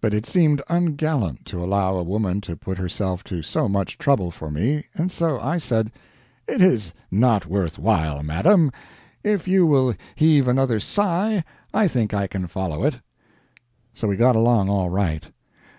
But 0.00 0.14
it 0.14 0.24
seemed 0.24 0.62
ungallant 0.70 1.44
to 1.44 1.62
allow 1.62 1.96
a 1.96 2.02
woman 2.02 2.40
to 2.40 2.56
put 2.56 2.78
herself 2.78 3.22
to 3.24 3.42
so 3.42 3.68
much 3.68 3.98
trouble 3.98 4.30
for 4.30 4.50
me, 4.50 4.86
and 4.94 5.12
so 5.12 5.38
I 5.40 5.58
said: 5.58 5.92
"It 6.46 6.62
is 6.62 6.94
not 7.10 7.44
worth 7.44 7.78
while, 7.78 8.22
madam. 8.22 8.70
If 9.22 9.46
you 9.46 9.66
will 9.66 9.94
heave 10.14 10.48
another 10.48 10.80
sigh, 10.80 11.44
I 11.74 11.86
think 11.86 12.14
I 12.14 12.26
can 12.26 12.46
follow 12.46 12.82
it." 12.82 13.00
So 13.92 14.08
we 14.08 14.16
got 14.16 14.36
along 14.36 14.70
all 14.70 14.88
right. 14.88 15.30